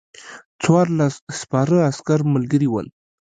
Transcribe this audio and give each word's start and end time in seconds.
څوارلس 0.61 1.15
سپاره 1.39 1.77
عسکر 1.89 2.19
ملګري 2.33 2.67
ول. 2.69 2.87